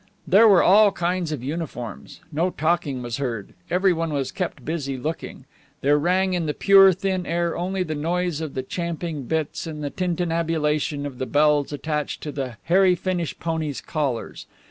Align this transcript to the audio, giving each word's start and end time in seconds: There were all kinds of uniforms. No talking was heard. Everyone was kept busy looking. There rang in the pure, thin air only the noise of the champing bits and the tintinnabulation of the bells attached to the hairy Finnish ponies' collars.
There 0.27 0.47
were 0.47 0.63
all 0.63 0.91
kinds 0.91 1.31
of 1.31 1.43
uniforms. 1.43 2.21
No 2.31 2.49
talking 2.49 3.03
was 3.03 3.17
heard. 3.17 3.53
Everyone 3.69 4.11
was 4.11 4.31
kept 4.31 4.65
busy 4.65 4.97
looking. 4.97 5.45
There 5.81 5.99
rang 5.99 6.33
in 6.33 6.47
the 6.47 6.55
pure, 6.55 6.91
thin 6.91 7.27
air 7.27 7.55
only 7.55 7.83
the 7.83 7.93
noise 7.93 8.41
of 8.41 8.55
the 8.55 8.63
champing 8.63 9.25
bits 9.25 9.67
and 9.67 9.83
the 9.83 9.91
tintinnabulation 9.91 11.05
of 11.05 11.19
the 11.19 11.27
bells 11.27 11.71
attached 11.71 12.21
to 12.21 12.31
the 12.31 12.57
hairy 12.63 12.95
Finnish 12.95 13.37
ponies' 13.37 13.79
collars. 13.79 14.47